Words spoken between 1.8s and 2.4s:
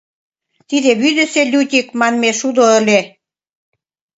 манме